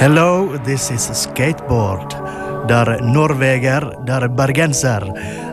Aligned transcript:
Hello, 0.00 0.56
this 0.64 0.90
is 0.90 1.10
Skateboard. 1.10 2.08
Der 2.68 3.02
norveger, 3.02 3.92
der 4.06 4.28
bergenser. 4.28 5.02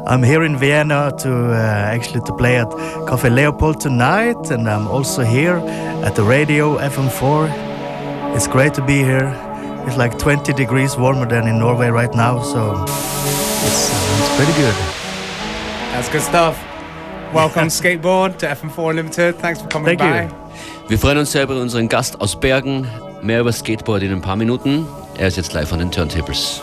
I'm 0.08 0.24
here 0.24 0.46
in 0.46 0.58
Vienna 0.58 1.12
to 1.18 1.30
uh, 1.52 1.94
actually 1.94 2.22
to 2.22 2.34
play 2.34 2.56
at 2.56 2.72
Cafe 3.10 3.30
Leopold 3.30 3.82
tonight, 3.82 4.50
and 4.50 4.70
I'm 4.70 4.88
also 4.88 5.22
here 5.24 5.58
at 6.06 6.16
the 6.16 6.24
radio 6.24 6.78
FM4. 6.78 7.52
It's 8.38 8.48
great 8.48 8.74
to 8.76 8.82
be 8.82 9.04
here. 9.04 9.36
It's 9.86 9.98
like 9.98 10.18
20 10.18 10.54
degrees 10.54 10.96
warmer 10.96 11.26
than 11.26 11.46
in 11.46 11.60
Norway 11.60 11.90
right 11.90 12.16
now, 12.16 12.42
so 12.42 12.72
it's, 13.66 13.92
uh, 13.92 14.20
it's 14.20 14.36
pretty 14.38 14.54
good. 14.54 14.76
That's 15.92 16.08
good 16.08 16.22
stuff. 16.22 16.56
Welcome, 17.34 17.68
Skateboard, 17.82 18.38
to 18.38 18.46
FM4 18.48 18.92
Unlimited. 18.92 19.36
Thanks 19.40 19.62
for 19.62 19.68
coming 19.68 19.98
Thank 19.98 20.02
you. 20.04 20.30
by. 20.30 20.88
Wir 20.88 20.98
freuen 20.98 21.18
uns 21.18 21.34
sehr 21.34 21.44
über 21.44 21.60
unseren 21.60 21.90
Gast 21.90 22.22
aus 22.22 22.40
Bergen. 22.40 22.88
Mehr 23.22 23.42
über 23.42 23.52
Skateboard 23.52 24.04
in 24.04 24.12
ein 24.12 24.22
paar 24.22 24.36
Minuten. 24.36 24.86
Er 25.18 25.28
ist 25.28 25.38
jetzt 25.38 25.54
live 25.54 25.74
an 25.74 25.80
den 25.80 25.92
Turntables. 25.92 26.62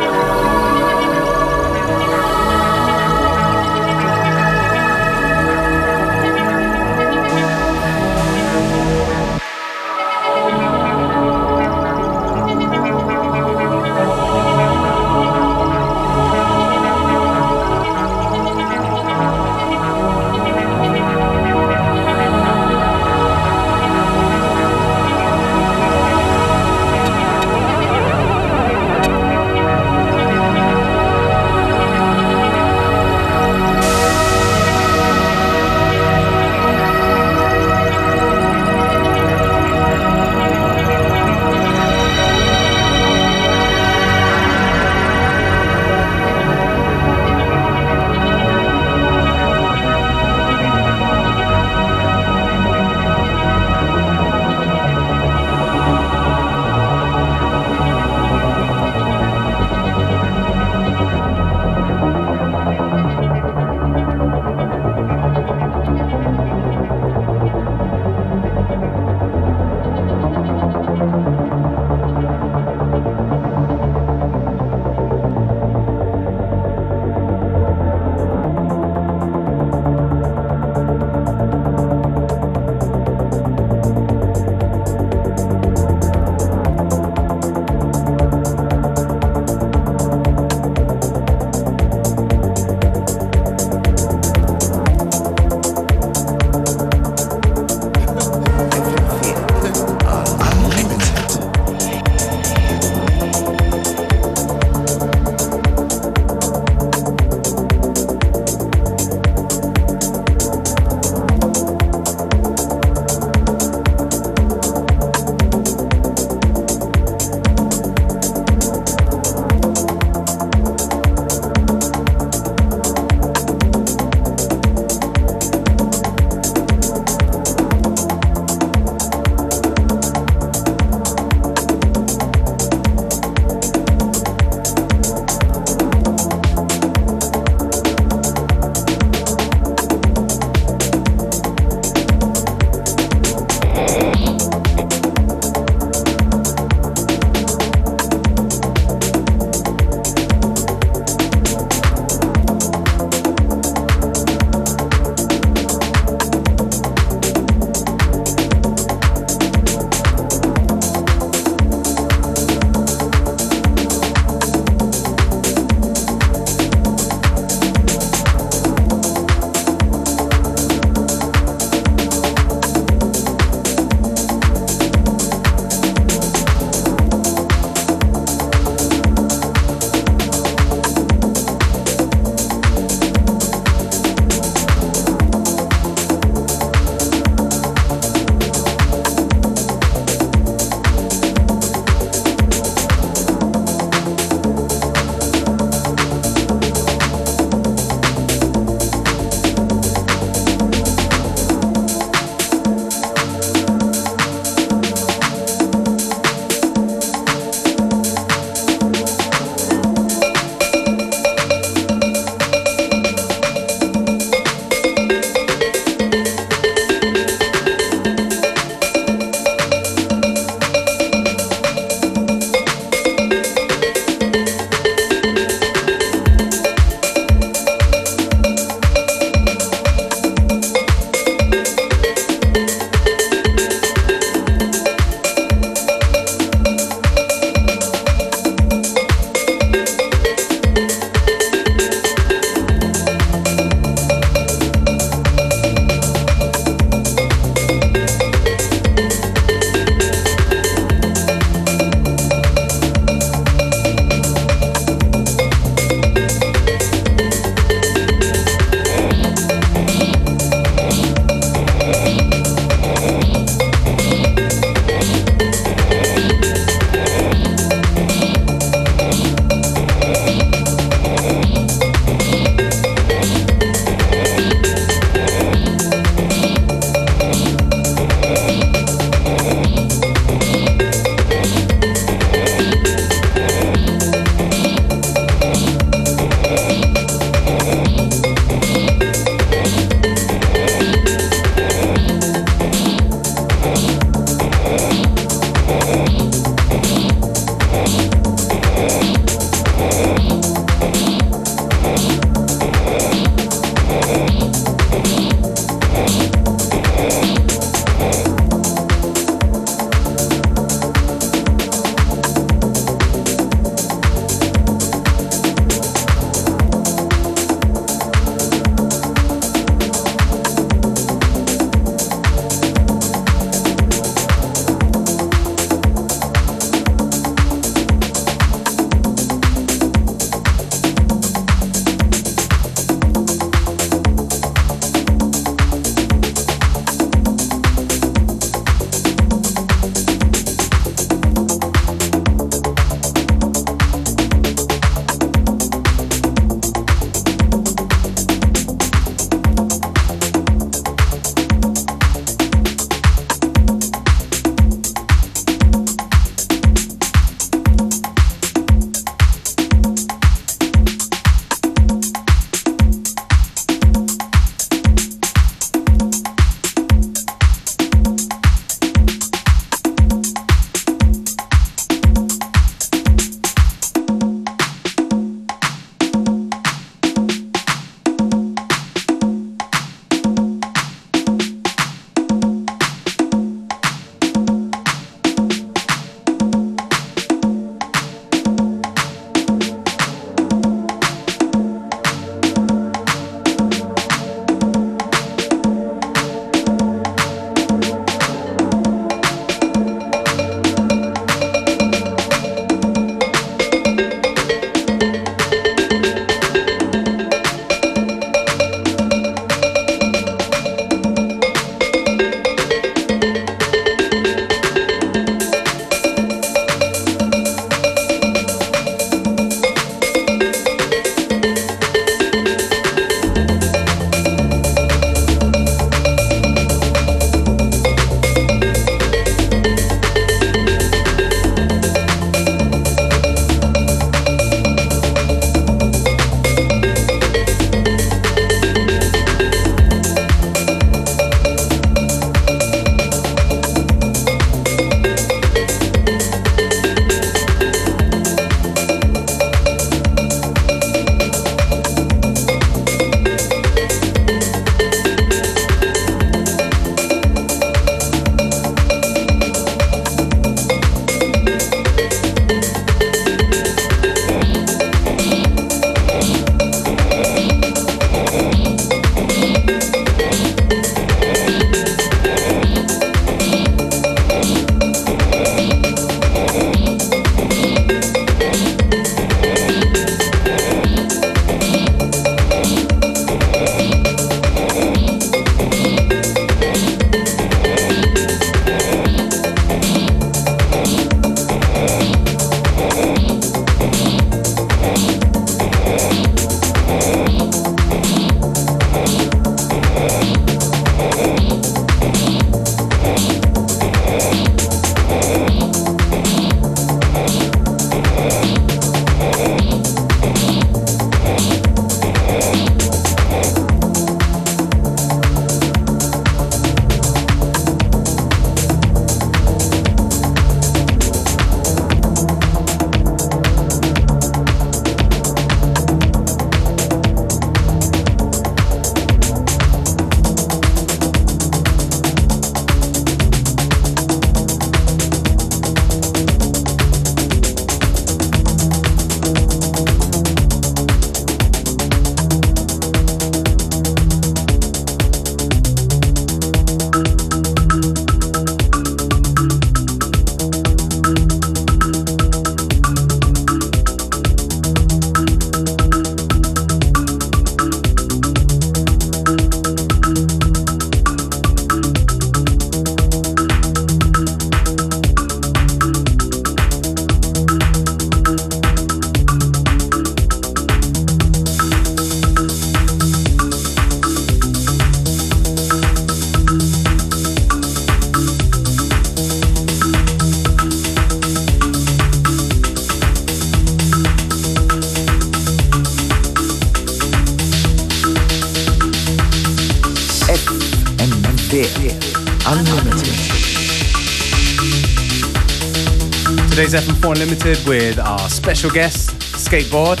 Today's 596.56 596.72
FM4 596.72 597.12
Unlimited 597.12 597.58
with 597.66 597.98
our 597.98 598.30
special 598.30 598.70
guest, 598.70 599.10
Skateboard. 599.36 600.00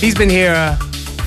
He's 0.00 0.14
been 0.14 0.30
here 0.30 0.54
a 0.54 0.78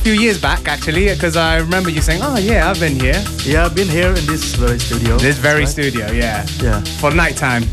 few 0.01 0.13
years 0.13 0.41
back, 0.41 0.67
actually, 0.67 1.13
because 1.13 1.38
I 1.38 1.57
remember 1.57 1.91
you 1.91 2.01
saying, 2.01 2.21
"Oh 2.23 2.39
yeah, 2.39 2.71
I've 2.71 2.79
been 2.79 3.00
here." 3.00 3.21
Yeah, 3.45 3.65
I've 3.65 3.75
been 3.75 3.88
here 3.88 4.09
in 4.09 4.25
this 4.25 4.55
very 4.55 4.79
studio. 4.79 5.19
This 5.19 5.38
very 5.38 5.59
right? 5.59 5.69
studio, 5.69 6.07
yeah. 6.12 6.43
Yeah. 6.59 6.81
For 7.00 7.12
nighttime. 7.12 7.65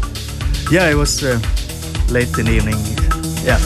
Yeah, 0.71 0.91
it 0.91 0.95
was 0.95 1.23
uh, 1.23 1.41
late 2.11 2.37
in 2.37 2.45
the 2.45 2.53
evening. 2.53 2.77
Yeah. 3.43 3.59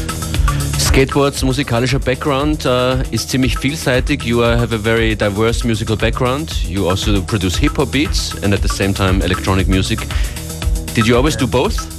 Skateboards 0.78 1.42
musikalischer 1.42 1.98
Background 1.98 2.64
uh, 2.66 3.02
ist 3.10 3.30
ziemlich 3.30 3.58
vielseitig. 3.58 4.22
You 4.22 4.44
uh, 4.44 4.56
have 4.56 4.72
a 4.72 4.78
very 4.78 5.16
diverse 5.16 5.66
musical 5.66 5.96
background. 5.96 6.52
You 6.68 6.88
also 6.88 7.20
produce 7.20 7.56
hip 7.56 7.78
hop 7.78 7.90
beats 7.90 8.32
and 8.44 8.54
at 8.54 8.62
the 8.62 8.68
same 8.68 8.94
time 8.94 9.22
electronic 9.22 9.66
music. 9.66 10.06
Did 10.94 11.08
you 11.08 11.16
always 11.16 11.34
do 11.34 11.48
both? 11.48 11.93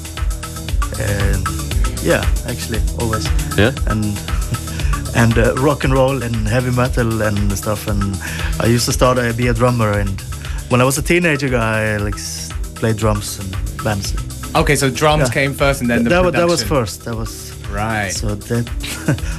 And 2.06 2.24
yeah, 2.24 2.52
actually, 2.52 2.80
always. 3.00 3.26
Yeah. 3.58 3.74
And 3.88 4.06
and 5.16 5.38
uh, 5.38 5.54
rock 5.56 5.84
and 5.84 5.94
roll 5.94 6.24
and 6.24 6.36
heavy 6.48 6.72
metal 6.72 7.22
and 7.22 7.52
stuff. 7.58 7.88
And 7.88 8.16
I 8.60 8.68
used 8.68 8.86
to 8.86 8.94
start 8.94 9.18
to 9.18 9.34
be 9.34 9.48
a 9.48 9.54
drummer. 9.54 9.92
And 10.00 10.20
when 10.70 10.82
I 10.82 10.84
was 10.84 10.98
a 10.98 11.02
teenager, 11.02 11.56
I 11.58 11.98
like 11.98 12.16
s- 12.16 12.52
played 12.76 12.98
drums 12.98 13.40
and 13.40 13.52
bands. 13.84 14.14
Okay, 14.56 14.76
so 14.76 14.90
drums 14.90 15.28
Yeah. 15.28 15.34
came 15.34 15.54
first, 15.54 15.82
and 15.82 15.90
then 15.90 16.04
the 16.04 16.10
that, 16.10 16.24
wa- 16.24 16.32
that 16.32 16.48
was 16.48 16.64
first. 16.64 17.04
That 17.06 17.16
was 17.16 17.52
Right. 17.72 18.12
so 18.14 18.36
that 18.36 18.66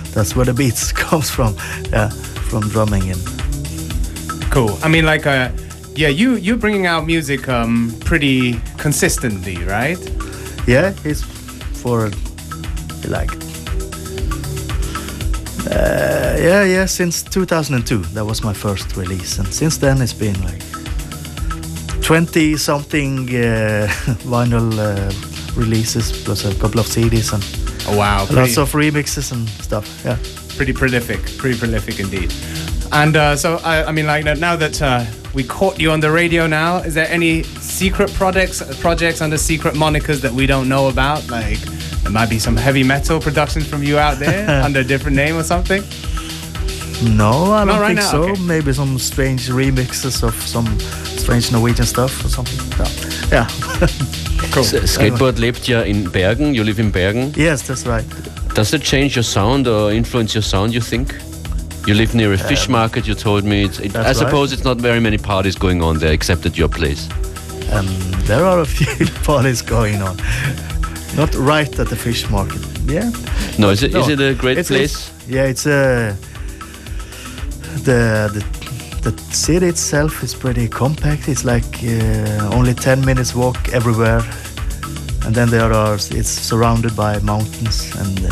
that's 0.14 0.34
where 0.36 0.44
the 0.44 0.52
beats 0.52 0.92
comes 1.08 1.30
from. 1.30 1.54
Yeah, 1.90 2.10
from 2.50 2.68
drumming 2.68 3.10
and 3.10 3.20
Cool. 4.50 4.78
I 4.82 4.88
mean, 4.88 5.04
like, 5.04 5.26
uh, 5.26 5.50
yeah, 5.94 6.08
you 6.08 6.36
you're 6.36 6.56
bringing 6.58 6.86
out 6.86 7.06
music 7.06 7.48
um 7.48 7.92
pretty 8.04 8.60
consistently, 8.78 9.56
right? 9.64 9.98
yeah, 10.66 10.92
it's 11.04 11.22
for 11.82 12.10
like 13.08 13.32
uh, 15.70 16.36
yeah 16.38 16.64
yeah 16.64 16.86
since 16.86 17.22
2002 17.22 17.98
that 18.14 18.24
was 18.24 18.42
my 18.42 18.52
first 18.52 18.96
release 18.96 19.38
and 19.38 19.52
since 19.52 19.78
then 19.78 20.00
it's 20.00 20.12
been 20.12 20.40
like 20.44 20.62
20 22.02 22.56
something 22.56 23.28
uh, 23.28 23.86
vinyl 24.24 24.72
uh, 24.78 25.12
releases 25.60 26.12
plus 26.24 26.44
a 26.44 26.54
couple 26.60 26.80
of 26.80 26.86
CDs 26.86 27.32
and 27.32 27.44
Oh 27.88 27.96
wow, 27.96 28.26
lots 28.32 28.58
of 28.58 28.72
remixes 28.72 29.30
and 29.30 29.48
stuff 29.48 30.04
yeah 30.04 30.18
pretty 30.56 30.72
prolific, 30.72 31.20
pretty 31.36 31.58
prolific 31.58 32.00
indeed. 32.00 32.32
And 32.92 33.16
uh, 33.16 33.36
so, 33.36 33.56
I, 33.58 33.84
I 33.84 33.92
mean, 33.92 34.06
like 34.06 34.24
now 34.24 34.56
that 34.56 34.80
uh, 34.80 35.04
we 35.34 35.44
caught 35.44 35.78
you 35.78 35.90
on 35.90 36.00
the 36.00 36.10
radio, 36.10 36.46
now 36.46 36.78
is 36.78 36.94
there 36.94 37.08
any 37.08 37.42
secret 37.42 38.12
projects 38.14 38.62
projects 38.80 39.20
under 39.20 39.36
secret 39.36 39.74
monikers 39.74 40.20
that 40.22 40.32
we 40.32 40.46
don't 40.46 40.68
know 40.68 40.88
about? 40.88 41.28
Like 41.28 41.58
there 42.06 42.12
might 42.12 42.30
be 42.30 42.38
some 42.38 42.56
heavy 42.56 42.84
metal 42.84 43.18
productions 43.20 43.66
from 43.66 43.82
you 43.82 43.98
out 43.98 44.18
there 44.20 44.48
under 44.64 44.80
a 44.80 44.84
different 44.84 45.16
name 45.16 45.36
or 45.36 45.42
something. 45.42 45.82
no 47.16 47.52
I 47.52 47.64
Not 47.64 47.72
don't 47.72 47.80
right 47.80 47.86
think 47.88 47.98
now, 48.00 48.10
so 48.10 48.22
okay. 48.22 48.40
maybe 48.42 48.72
some 48.72 48.98
strange 48.98 49.48
remixes 49.50 50.22
of 50.22 50.34
some 50.46 50.66
strange 51.18 51.50
Norwegian 51.52 51.84
stuff 51.86 52.24
or 52.24 52.28
something 52.28 52.58
yeah, 52.78 52.88
yeah. 53.32 53.48
Cool. 54.52 54.62
S 54.64 54.94
Skateboard 54.96 55.38
lebt 55.38 55.66
ja 55.68 55.80
in 55.82 56.08
Bergen. 56.10 56.54
You 56.54 56.64
live 56.64 56.78
in 56.80 56.90
Bergen. 56.90 57.32
yes 57.36 57.62
that's 57.62 57.84
right 57.86 58.04
Does 58.54 58.72
it 58.72 58.82
change 58.82 59.16
your 59.16 59.24
sound 59.24 59.66
or 59.68 59.92
influence 59.92 60.32
your 60.38 60.44
sound, 60.44 60.72
you 60.72 60.80
think? 60.80 61.14
You 61.86 61.94
live 61.94 62.14
near 62.14 62.32
a 62.32 62.38
fish 62.38 62.68
market, 62.68 63.06
you 63.06 63.14
told 63.14 63.44
me. 63.44 63.64
It's, 63.64 63.78
it, 63.78 63.94
I 63.94 63.98
Um, 63.98 64.04
that's 64.04 64.18
suppose 64.18 64.54
it's 64.54 64.64
not 64.64 64.80
very 64.82 65.00
many 65.00 65.18
parties 65.18 65.56
going 65.58 65.82
on 65.82 65.98
there 65.98 66.12
except 66.14 66.46
at 66.46 66.56
your 66.56 66.68
place. 66.68 67.08
Um, 67.72 67.86
there 68.26 68.44
are 68.44 68.60
a 68.60 68.64
few 68.66 69.06
parties 69.24 69.62
going 69.62 70.00
on. 70.02 70.16
Not 71.16 71.34
right 71.34 71.78
at 71.78 71.88
the 71.88 71.96
fish 71.96 72.28
market. 72.30 72.60
Yeah. 72.86 73.10
No, 73.58 73.70
is 73.70 73.82
it, 73.82 73.94
is 73.94 74.06
No, 74.06 74.12
it 74.12 74.20
a 74.20 74.34
great 74.34 74.58
it's- 74.58 74.68
place? 74.68 74.94
it's- 74.94 75.28
yeah, 75.28 75.44
it's 75.50 75.66
a. 75.66 76.16
the 77.84 78.30
the 78.34 79.10
the 79.10 79.12
city 79.32 79.66
itself 79.66 80.22
is 80.22 80.34
pretty 80.34 80.68
compact. 80.68 81.28
It's 81.28 81.44
like 81.44 81.64
uh, 81.84 82.56
only 82.56 82.74
ten 82.74 83.04
minutes 83.04 83.34
walk 83.34 83.56
everywhere, 83.72 84.22
and 85.24 85.34
then 85.34 85.48
there 85.50 85.72
are 85.72 85.94
it's 85.94 86.28
surrounded 86.48 86.94
by 86.96 87.18
mountains 87.20 87.92
and. 88.00 88.18
Uh, 88.24 88.30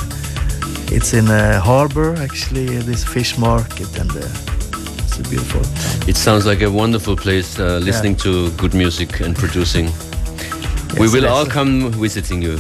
it's 0.93 1.13
in 1.15 1.29
a 1.29 1.59
harbor 1.61 2.15
actually. 2.23 2.67
This 2.83 3.05
fish 3.05 3.39
market 3.39 3.99
and 3.99 4.11
uh, 4.11 4.21
it's 5.03 5.19
a 5.19 5.23
beautiful 5.23 5.63
town. 5.63 6.09
It 6.09 6.17
sounds 6.17 6.45
like 6.47 6.61
a 6.63 6.71
wonderful 6.71 7.17
place 7.17 7.59
uh, 7.59 7.79
listening 7.83 8.17
to 8.17 8.51
good 8.57 8.75
music 8.75 9.21
and 9.21 9.35
producing. 9.35 9.89
We 10.99 11.09
will 11.09 11.27
all 11.27 11.47
come 11.47 11.91
visiting 11.93 12.43
you. 12.43 12.59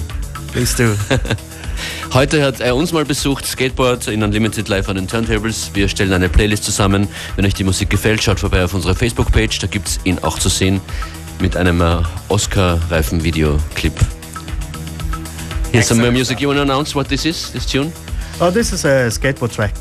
Please 0.53 0.75
do. 0.75 0.97
Heute 2.15 2.43
hat 2.43 2.61
er 2.61 2.77
uns 2.77 2.93
mal 2.93 3.05
besucht, 3.05 3.45
Skateboard 3.45 4.07
in 4.07 4.23
Unlimited 4.23 4.69
Live 4.69 4.89
an 4.89 4.97
den 4.97 5.09
Turntables. 5.09 5.71
Wir 5.75 5.89
stellen 5.89 6.13
eine 6.13 6.29
Playlist 6.29 6.65
zusammen. 6.65 7.09
Wenn 7.35 7.45
euch 7.45 7.55
die 7.55 7.65
Musik 7.65 7.91
gefällt, 7.91 8.23
schaut 8.23 8.39
vorbei 8.39 8.65
auf 8.65 8.73
unserer 8.73 8.95
Facebook-Page. 8.95 9.59
Da 9.59 9.67
gibt 9.67 9.89
es 9.89 10.01
ihn 10.05 10.19
auch 10.21 10.39
zu 10.39 10.49
sehen 10.49 10.81
mit 11.41 11.57
einem 11.57 11.81
äh, 11.81 12.03
Oscar-reifen 12.29 13.25
Videoclip. 13.25 13.95
Here's 15.73 15.89
some 15.89 16.09
music. 16.13 16.41
You 16.41 16.49
want 16.49 16.59
to 16.59 16.63
announce 16.63 16.95
what 16.95 17.09
this 17.09 17.25
is, 17.25 17.51
this 17.51 17.67
tune? 17.67 17.93
oh, 18.41 18.51
this 18.51 18.73
is 18.73 18.85
a 18.85 19.11
skateboard 19.11 19.53
track. 19.53 19.75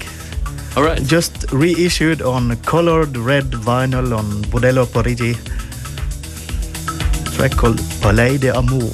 All 0.75 0.83
right. 0.83 0.99
just 1.03 1.51
reissued 1.51 2.23
on 2.23 2.55
colored 2.65 3.15
red 3.15 3.51
vinyl 3.51 4.17
on 4.17 4.41
Bordello 4.49 4.91
Parigi. 4.91 5.37
Track 7.43 7.57
called 7.57 7.81
Palais 7.99 8.37
de 8.37 8.55
Amour. 8.55 8.89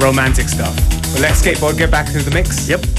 Romantic 0.00 0.48
stuff. 0.48 0.74
Well, 1.12 1.22
let's 1.22 1.40
skateboard 1.40 1.78
get 1.78 1.92
back 1.92 2.06
to 2.06 2.18
the 2.18 2.32
mix. 2.32 2.68
Yep. 2.68 2.97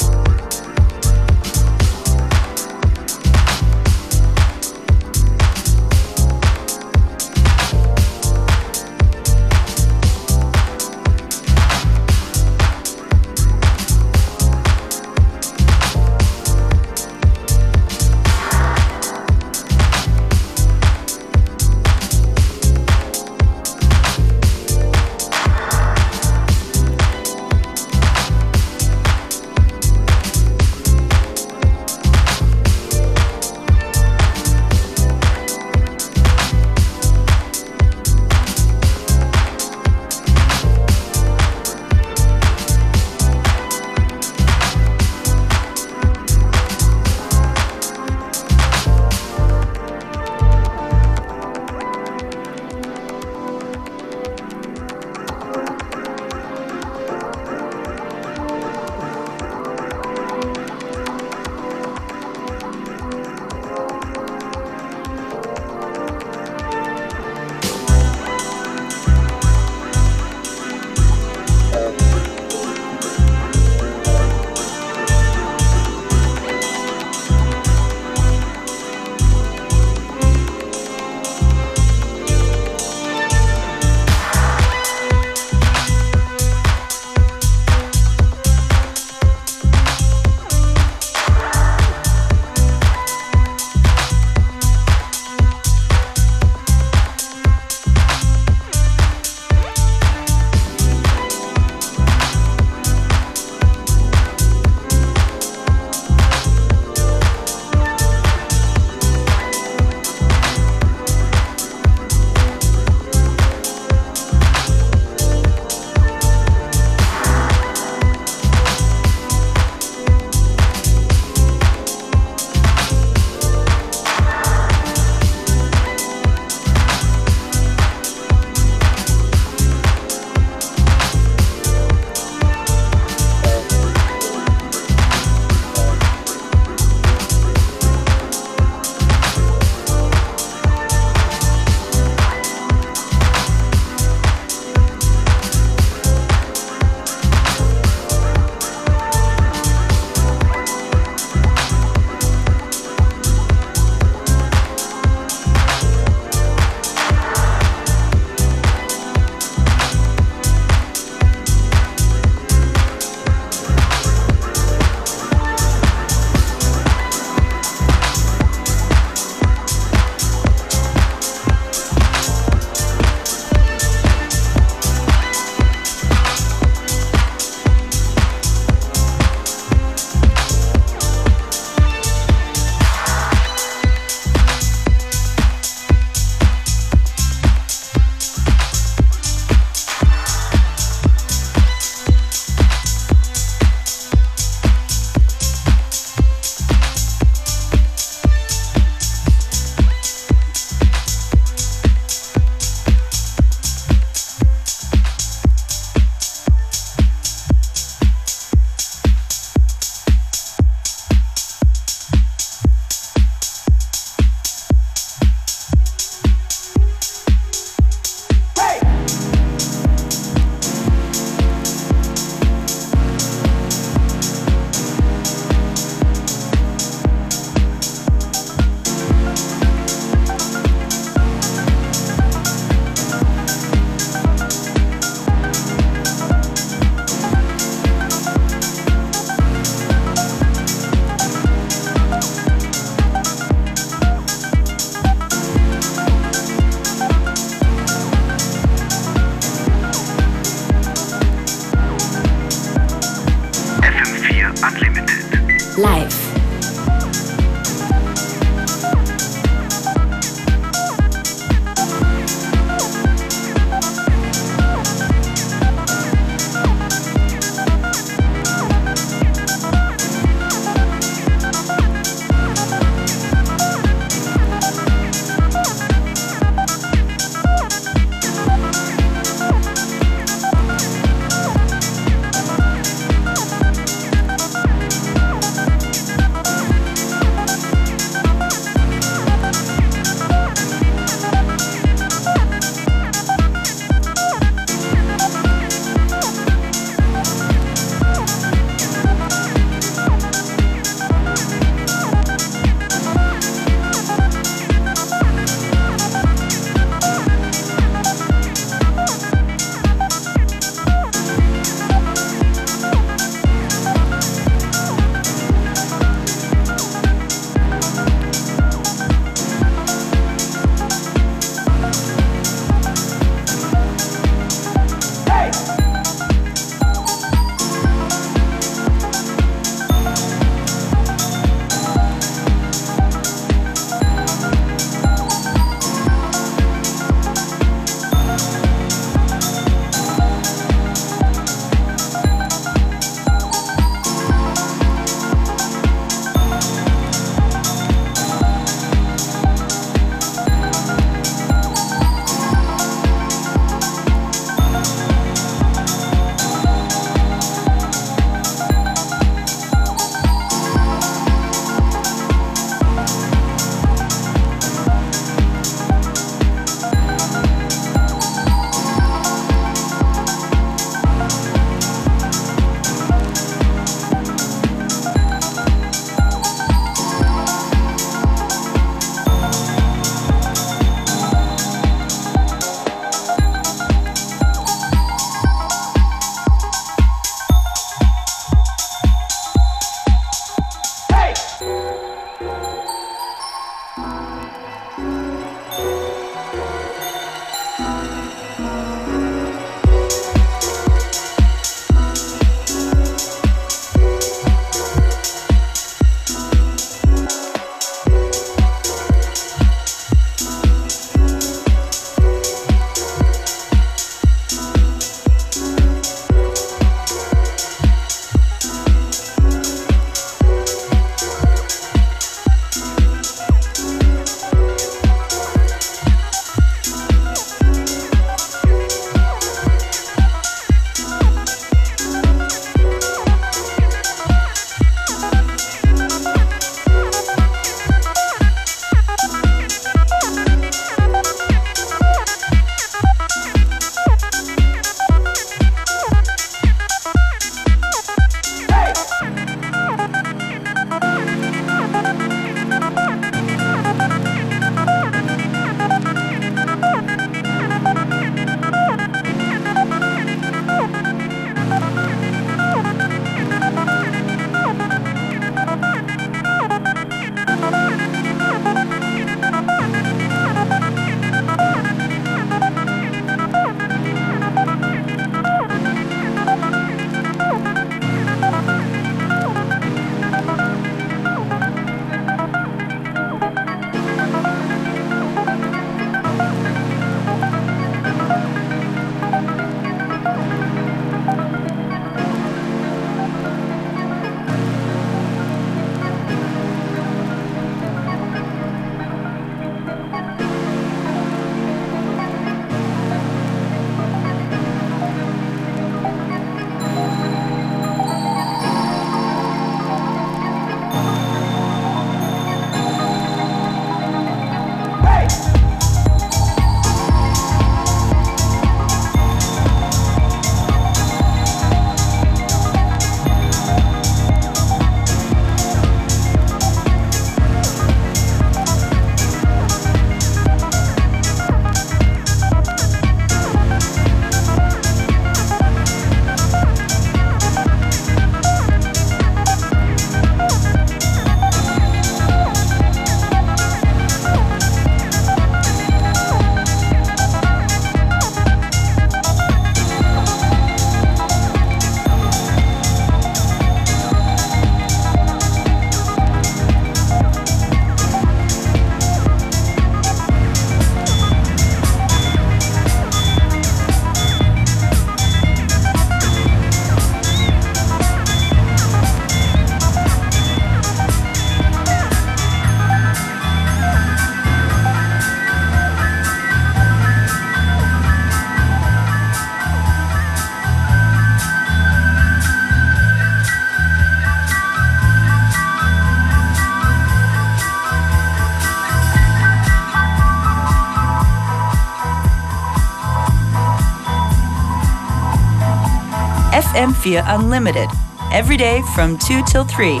FM4 597.02 597.34
Unlimited. 597.34 597.88
Every 598.32 598.56
day 598.56 598.82
from 598.94 599.18
2 599.18 599.42
till 599.42 599.64
3. 599.64 600.00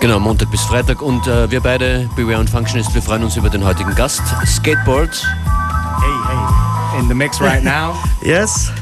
Genau, 0.00 0.18
Montag 0.18 0.50
bis 0.50 0.60
Freitag. 0.62 1.00
Und 1.02 1.26
äh, 1.26 1.50
wir 1.50 1.60
beide, 1.60 2.08
Beware 2.16 2.40
und 2.40 2.50
Functionist, 2.50 2.94
wir 2.94 3.02
freuen 3.02 3.22
uns 3.22 3.36
über 3.36 3.48
den 3.48 3.64
heutigen 3.64 3.94
Gast. 3.94 4.22
Skateboard. 4.44 5.14
Hey, 5.14 6.10
hey. 6.26 7.00
In 7.00 7.08
the 7.08 7.14
mix 7.14 7.40
right 7.40 7.62
now. 7.62 7.94
Yes, 8.22 8.72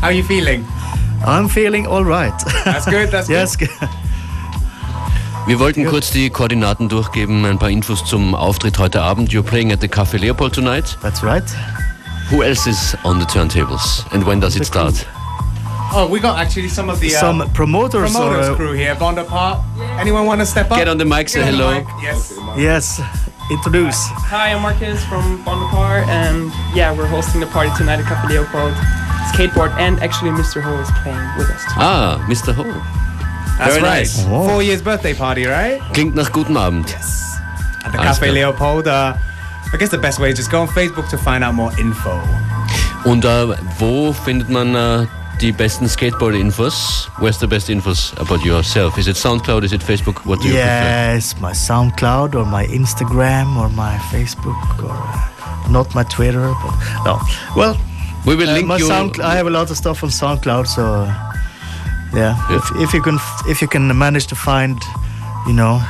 How 0.00 0.06
are 0.08 0.12
you 0.12 0.24
feeling? 0.24 0.66
I'm 1.24 1.48
feeling 1.48 1.86
all 1.86 2.04
right. 2.04 2.34
That's 2.64 2.86
good. 2.86 3.10
That's 3.10 3.28
yes. 3.28 3.56
Wir 5.46 5.58
wollten 5.58 5.84
kurz 5.86 6.10
die 6.10 6.30
Koordinaten 6.30 6.88
durchgeben, 6.88 7.44
ein 7.44 7.58
paar 7.58 7.70
Infos 7.70 8.04
zum 8.04 8.34
Auftritt 8.34 8.78
heute 8.78 9.02
Abend. 9.02 9.30
You're 9.32 9.42
playing 9.42 9.72
at 9.72 9.80
the 9.80 9.88
Café 9.88 10.18
Leopold 10.18 10.54
tonight. 10.54 10.98
That's 11.02 11.22
right. 11.22 11.44
Who 12.30 12.42
else 12.42 12.68
is 12.68 12.96
on 13.04 13.20
the 13.20 13.26
turntables? 13.26 14.04
And 14.12 14.26
when 14.26 14.40
does 14.40 14.56
it 14.56 14.66
start? 14.66 15.06
Good. 15.90 15.96
Oh, 15.98 16.08
we 16.08 16.20
got 16.20 16.38
actually 16.38 16.68
some 16.68 16.88
of 16.88 17.00
the 17.00 17.08
uh, 17.14 17.20
Some 17.20 17.50
promoters. 17.52 18.12
promoters 18.12 18.48
or, 18.48 18.52
uh, 18.52 18.56
crew 18.56 18.72
here. 18.72 18.94
Bonaparte. 18.94 19.58
Anyone 19.98 20.24
want 20.26 20.40
to 20.40 20.46
step 20.46 20.70
up? 20.70 20.78
Get 20.78 20.88
on 20.88 20.98
the 20.98 21.04
mic, 21.04 21.28
say 21.28 21.40
Get 21.40 21.52
on 21.54 21.58
the 21.58 21.64
hello. 21.64 21.74
mic. 21.80 21.86
Yes. 22.02 22.32
yes, 22.56 23.00
introduce. 23.50 23.98
Hi, 24.30 24.52
I'm 24.52 24.62
Marcus 24.62 25.04
from 25.06 25.42
Bonaparte, 25.44 26.06
and 26.08 26.52
yeah, 26.74 26.92
we're 26.96 27.06
hosting 27.08 27.40
the 27.40 27.46
party 27.48 27.70
tonight 27.76 27.98
at 27.98 28.06
Cafe 28.06 28.28
Leopold. 28.28 28.74
Skatebård, 29.34 29.72
and 29.78 29.98
actually, 30.00 30.30
Mr. 30.30 30.60
Ho 30.62 30.78
is 30.78 30.90
playing 31.02 31.18
with 31.36 31.50
us. 31.50 31.62
Tonight. 31.64 31.84
Ah, 31.84 32.26
Mr. 32.28 32.54
Ho. 32.54 32.64
That's 33.58 33.74
Very 33.74 33.82
right. 33.82 33.98
nice. 34.00 34.24
Oh. 34.26 34.48
Four 34.48 34.62
years 34.62 34.80
birthday 34.82 35.12
party, 35.14 35.44
right? 35.46 35.80
Klingt 35.92 36.14
nach 36.14 36.30
guten 36.32 36.56
Abend. 36.56 36.88
Yes. 36.88 37.36
At 37.84 37.92
the 37.92 37.98
Alles 37.98 38.18
Cafe 38.18 38.26
klar. 38.26 38.34
Leopold. 38.52 38.86
Uh, 38.88 39.14
I 39.72 39.76
guess 39.76 39.90
the 39.90 39.98
best 39.98 40.18
way 40.18 40.30
is 40.30 40.36
just 40.36 40.50
go 40.50 40.62
on 40.62 40.68
Facebook 40.68 41.08
to 41.10 41.18
find 41.18 41.42
out 41.44 41.54
more 41.54 41.72
info. 41.78 42.20
Und 43.04 43.24
äh, 43.24 43.56
wo 43.78 44.12
findet 44.12 44.48
man 44.48 44.74
äh, 45.48 45.52
best 45.52 45.80
besten 45.80 45.88
Skatebård-Infos? 45.88 47.08
Where's 47.18 47.38
the 47.38 47.46
best 47.46 47.68
infos 47.68 48.12
about 48.18 48.44
yourself? 48.44 48.98
Is 48.98 49.06
it 49.06 49.16
SoundCloud? 49.16 49.64
Is 49.64 49.72
it 49.72 49.82
Facebook? 49.82 50.24
What 50.26 50.40
do 50.40 50.48
you 50.48 50.54
prefer? 50.54 51.14
Yes, 51.14 51.40
my 51.40 51.52
SoundCloud 51.52 52.34
or 52.34 52.44
my 52.44 52.66
Instagram 52.66 53.56
or 53.56 53.68
my 53.70 53.96
Facebook 54.10 54.82
or 54.82 54.90
uh, 54.90 55.70
not 55.70 55.94
my 55.94 56.04
Twitter. 56.04 56.52
But 56.62 57.04
no. 57.04 57.18
Well, 57.56 57.76
We 58.26 58.36
will 58.36 58.50
uh, 58.50 58.52
link 58.52 58.66
my 58.66 58.76
you. 58.76 58.86
Sound, 58.86 59.20
I 59.20 59.34
have 59.36 59.46
a 59.46 59.50
lot 59.50 59.70
of 59.70 59.76
stuff 59.76 60.02
on 60.02 60.10
SoundCloud, 60.10 60.66
so 60.66 60.82
uh, 60.84 61.06
yeah. 62.14 62.36
Yeah. 62.50 62.56
If, 62.56 62.64
if 62.76 62.94
you 62.94 63.02
can, 63.02 63.18
if 63.46 63.62
you 63.62 63.68
can 63.68 63.96
manage 63.96 64.26
to 64.26 64.34
find, 64.34 64.78
you 65.46 65.54
know, 65.54 65.80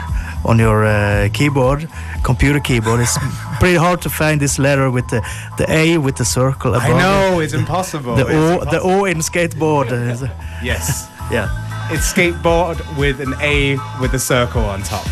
on 0.45 0.59
your 0.59 0.85
uh, 0.85 1.29
keyboard, 1.33 1.89
computer 2.23 2.61
keyboard, 2.61 3.01
it's 3.01 3.19
pretty 3.59 3.77
hard 3.79 4.01
to 4.03 4.09
find 4.11 4.41
this 4.41 4.59
letter 4.59 4.91
with 4.91 5.07
the 5.09 5.21
the 5.57 5.65
A 5.69 5.99
with 5.99 6.15
the 6.17 6.25
circle 6.25 6.75
above. 6.75 6.89
I 6.89 6.93
it. 6.93 6.99
know, 6.99 7.41
it's 7.41 7.53
impossible. 7.55 8.15
The 8.17 8.27
It's 8.27 8.35
O, 8.35 8.53
impossible. 8.53 8.73
the 8.73 8.81
O 8.81 9.05
in 9.07 9.19
skatebård. 9.23 9.91
uh, 9.93 10.29
Yes. 10.63 11.09
yeah. 11.33 11.49
It's 11.93 12.13
skatebård 12.13 12.79
with 12.97 13.21
an 13.21 13.35
A 13.41 13.77
with 14.01 14.15
a 14.15 14.19
circle 14.19 14.63
on 14.65 14.83
top. 14.83 15.07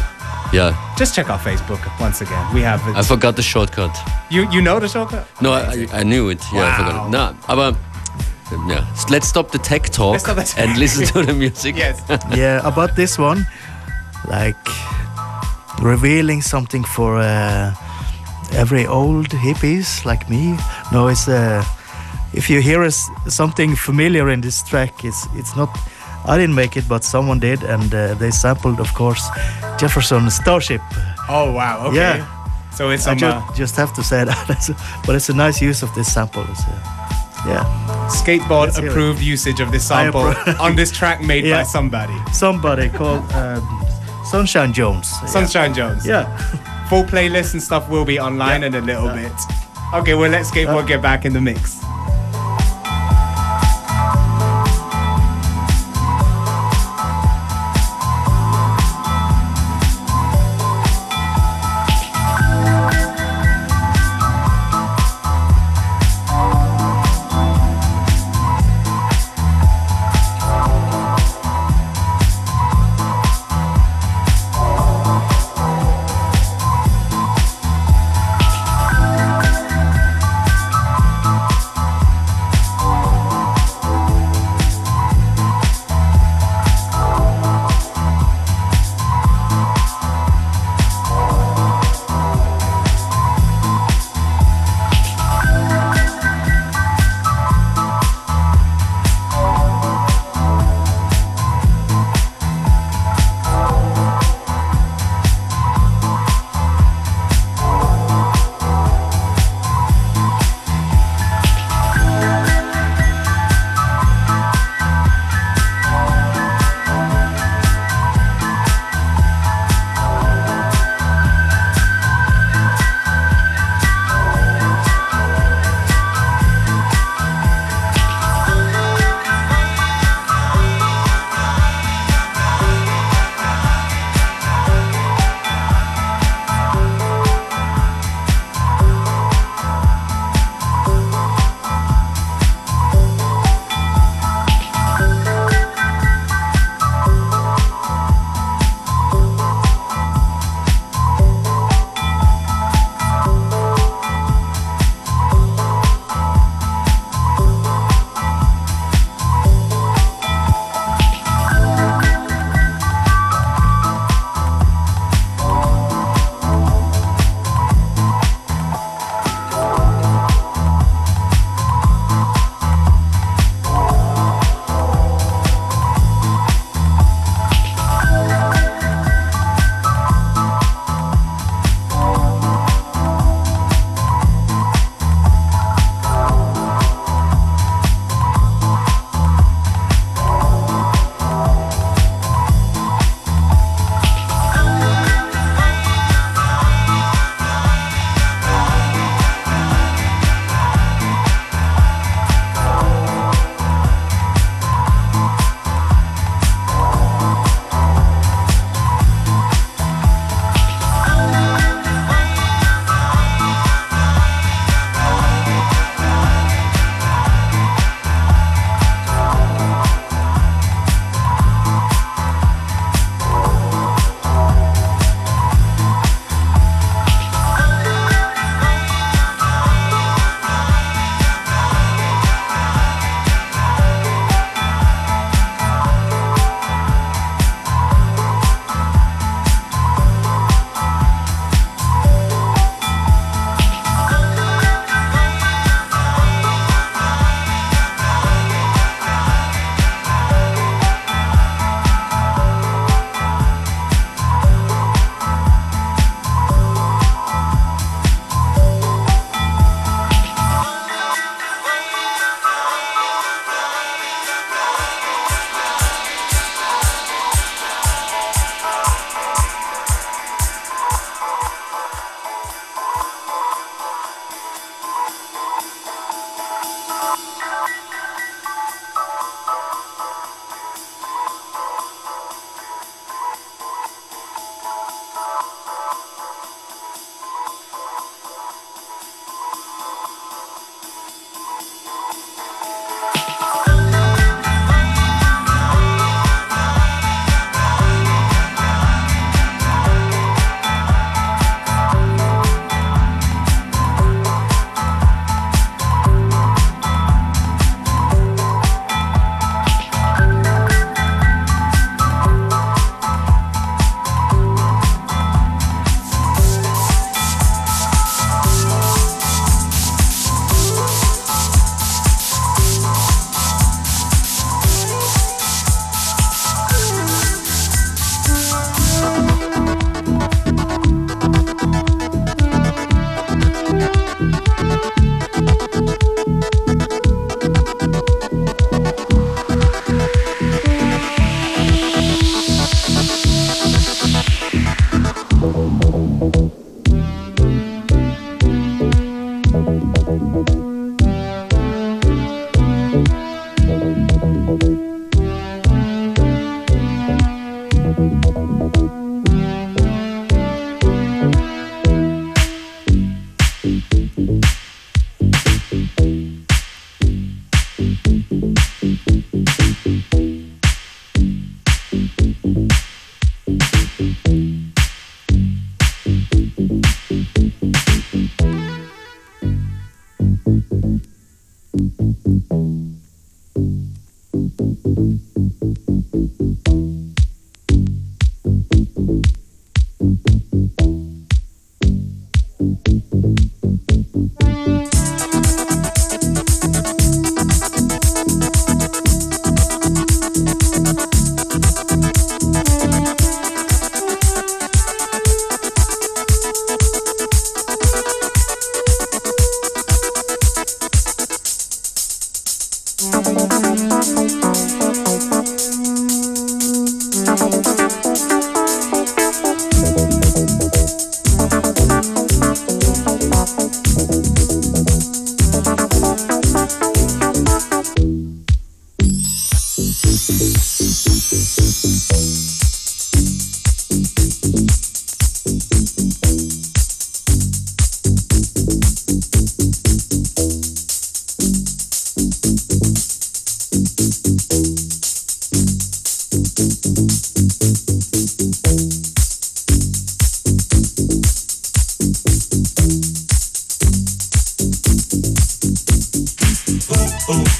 Yeah, 0.52 0.72
Just 0.98 1.14
check 1.14 1.28
our 1.28 1.38
Facebook 1.38 1.80
once 2.00 2.22
again. 2.24 2.54
We 2.54 2.62
have 2.62 2.80
it. 2.88 2.96
I 2.96 3.02
forgot 3.02 3.34
the 3.36 3.42
shortcut. 3.42 3.90
you 4.30 4.46
you 4.50 4.60
know 4.62 4.78
the 4.80 4.88
shortcut? 4.88 5.24
No, 5.40 5.52
I, 5.52 5.86
I 6.00 6.04
knew 6.04 6.30
it. 6.30 6.40
Yeah, 6.52 6.64
I 6.68 6.76
forgot 6.76 6.94
Wow. 6.94 7.06
it. 7.06 7.10
No, 7.10 7.36
aber 7.48 7.76
yeah. 8.68 8.84
let's 9.10 9.28
stop 9.28 9.50
the 9.50 9.58
tech 9.58 9.90
talk 9.90 10.22
the 10.22 10.34
tech. 10.34 10.58
and 10.58 10.78
listen 10.78 11.04
to 11.06 11.22
the 11.26 11.34
music. 11.34 11.76
Yes. 11.76 12.00
yeah, 12.36 12.66
about 12.68 12.94
this 12.96 13.18
one, 13.18 13.46
like 14.30 14.56
revealing 15.80 16.42
something 16.42 16.84
for 16.84 17.18
uh, 17.18 17.74
every 18.52 18.86
old 18.86 19.28
hippies 19.28 20.04
like 20.04 20.28
me. 20.28 20.56
No, 20.92 21.08
it's 21.08 21.28
uh, 21.28 21.62
if 22.32 22.48
you 22.50 22.60
hear 22.60 22.82
us 22.82 23.08
something 23.28 23.76
familiar 23.76 24.28
in 24.30 24.40
this 24.40 24.62
track, 24.62 25.04
it's 25.04 25.26
it's 25.34 25.56
not. 25.56 25.68
I 26.26 26.36
didn't 26.36 26.54
make 26.56 26.76
it, 26.76 26.88
but 26.88 27.04
someone 27.04 27.38
did, 27.40 27.62
and 27.62 27.94
uh, 27.94 28.14
they 28.14 28.30
sampled, 28.30 28.80
of 28.80 28.92
course, 28.94 29.22
Jefferson 29.78 30.30
Starship. 30.30 30.80
Oh 31.28 31.52
wow. 31.52 31.86
Okay. 31.86 31.96
Yeah. 31.96 32.26
So 32.72 32.90
it's 32.90 33.06
I 33.06 33.10
some 33.10 33.18
ju- 33.18 33.26
uh, 33.26 33.54
just 33.54 33.76
have 33.76 33.92
to 33.94 34.02
say 34.02 34.24
that, 34.30 34.76
but 35.06 35.14
it's 35.14 35.28
a 35.30 35.34
nice 35.34 35.62
use 35.62 35.82
of 35.82 35.94
this 35.94 36.12
sample. 36.12 36.44
It's, 36.50 36.64
uh, 36.64 37.04
yeah, 37.46 37.64
skatebård 38.10 38.64
Let's 38.66 38.78
it. 38.78 38.88
approved 38.88 39.22
usage 39.22 39.60
of 39.60 39.70
this 39.70 39.86
sample 39.86 40.34
on 40.60 40.74
this 40.76 40.90
track 40.90 41.22
made 41.22 41.44
by 41.50 41.62
somebody. 41.76 42.14
somebody 42.32 42.88
called 42.88 43.22
um, 43.32 43.62
Sunshine 44.30 44.72
Jones. 44.72 45.10
Yeah. 45.22 45.26
Sunshine 45.26 45.74
Jones. 45.74 46.06
Yeah. 46.06 46.36
Full 46.88 47.04
playlist 47.04 47.52
and 47.54 47.62
stuff 47.62 47.88
will 47.88 48.04
be 48.04 48.18
online 48.18 48.62
in 48.62 48.74
a 48.74 48.80
little 48.80 49.08
bit. 49.08 49.32
Okay, 49.94 50.14
well 50.14 50.30
let 50.30 50.44
skatebård 50.44 50.86
get 50.86 51.00
back 51.00 51.24
in 51.24 51.32
the 51.32 51.40
mix. 51.40 51.77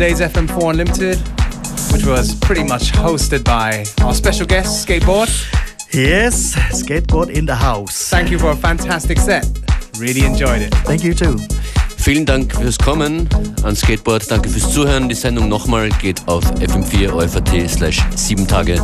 today's 0.00 0.20
FM4 0.20 0.70
Unlimited, 0.70 1.18
which 1.92 2.06
was 2.06 2.34
pretty 2.34 2.64
much 2.64 2.90
hosted 2.90 3.44
by 3.44 3.84
our 4.02 4.14
special 4.14 4.46
guest, 4.46 4.88
Skatebård. 4.88 5.28
Yes, 5.92 6.54
Skatebård 6.72 7.28
in 7.28 7.44
the 7.44 7.54
house. 7.54 8.08
Thank 8.08 8.30
you 8.30 8.38
for 8.38 8.52
a 8.52 8.56
fantastic 8.56 9.18
set. 9.18 9.44
Really 9.98 10.24
enjoyed 10.24 10.62
it. 10.62 10.74
Thank 10.86 11.04
you 11.04 11.12
too. 11.12 11.36
Vielen 11.98 12.24
Dank 12.24 12.54
fürs 12.54 12.78
Kommen 12.78 13.28
an 13.62 13.76
Skatebård. 13.76 14.26
Danke 14.30 14.48
fürs 14.48 14.72
Zuhören. 14.72 15.10
Die 15.10 15.14
Sendung 15.14 15.50
nochmal 15.50 15.90
geht 16.00 16.26
auf 16.28 16.44
fm4 16.54 17.12
ORF.at 17.12 17.68
slash 17.68 18.00
7 18.16 18.48
Tage. 18.48 18.80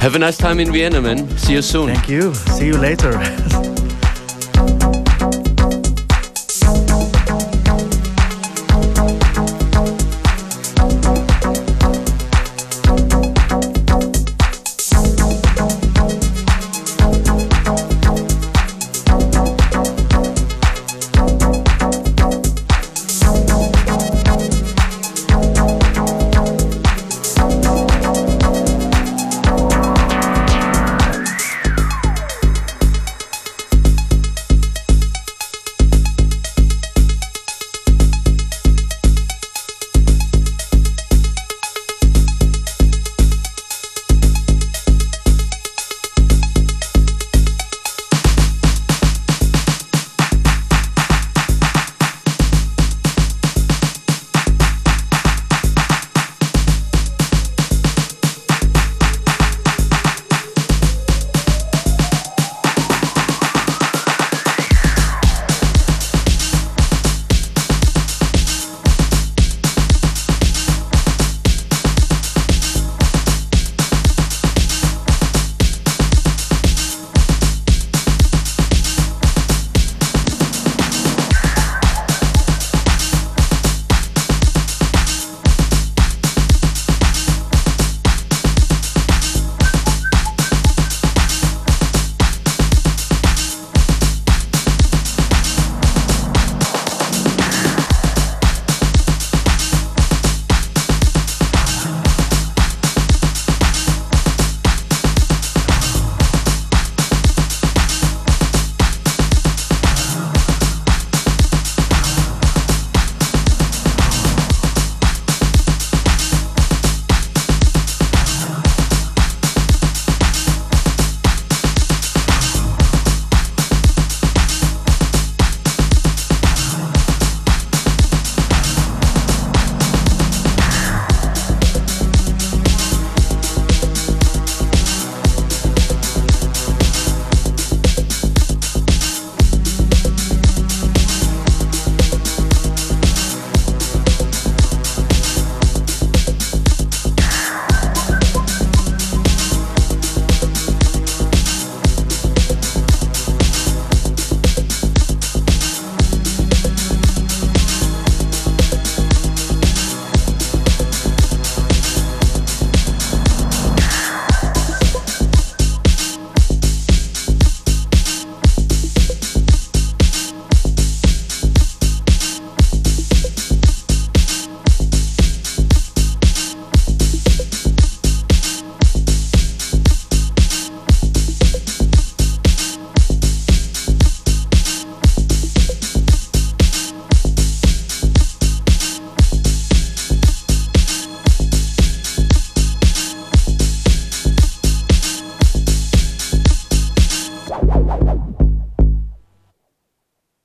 Have 0.00 0.14
a 0.14 0.18
nice 0.20 0.38
time 0.38 0.62
in 0.62 0.72
Vienna, 0.72 1.00
man. 1.00 1.26
See 1.36 1.54
you 1.54 1.62
soon. 1.62 1.92
Thank 1.92 2.08
you. 2.08 2.32
See 2.56 2.68
you 2.68 2.76
later. 2.76 3.20